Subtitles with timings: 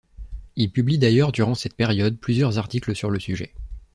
[0.55, 3.53] Il publie d’ailleurs durant cette période plusieurs articles sur le sujet.